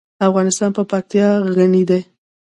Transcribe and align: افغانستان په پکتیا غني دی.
افغانستان 0.27 0.69
په 0.77 0.83
پکتیا 0.91 1.27
غني 1.55 1.83
دی. 1.89 2.01